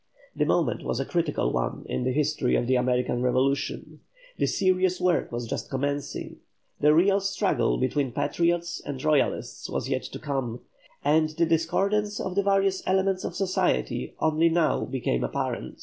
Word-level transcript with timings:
The 0.35 0.45
moment 0.47 0.81
was 0.83 0.99
a 0.99 1.05
critical 1.05 1.51
one 1.53 1.85
in 1.87 2.05
the 2.05 2.11
history 2.11 2.55
of 2.55 2.65
the 2.65 2.73
American 2.73 3.21
revolution; 3.21 3.99
the 4.35 4.47
serious 4.47 4.99
work 4.99 5.31
was 5.31 5.47
just 5.47 5.69
commencing; 5.69 6.37
the 6.79 6.91
real 6.95 7.19
struggle 7.19 7.77
between 7.77 8.11
Patriots 8.11 8.81
and 8.83 9.03
Royalists 9.03 9.69
was 9.69 9.89
yet 9.89 10.01
to 10.05 10.17
come, 10.17 10.61
and 11.05 11.29
the 11.29 11.45
discordance 11.45 12.19
of 12.19 12.33
the 12.33 12.41
various 12.41 12.81
elements 12.87 13.23
of 13.23 13.35
society 13.35 14.15
only 14.19 14.49
now 14.49 14.85
became 14.85 15.23
apparent. 15.23 15.77